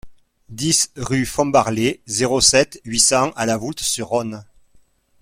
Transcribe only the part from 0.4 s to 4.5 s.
dix rue Fombarlet, zéro sept, huit cents à La Voulte-sur-Rhône